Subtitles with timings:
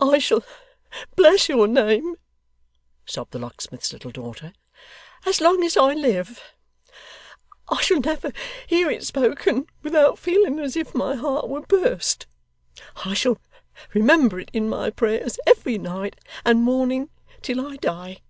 [0.00, 0.44] 'I shall
[1.16, 2.14] bless your name,'
[3.04, 4.52] sobbed the locksmith's little daughter,
[5.26, 6.40] 'as long as I live.
[7.68, 8.30] I shall never
[8.68, 12.28] hear it spoken without feeling as if my heart would burst.
[13.04, 13.38] I shall
[13.92, 16.14] remember it in my prayers, every night
[16.44, 17.10] and morning
[17.42, 18.20] till I die!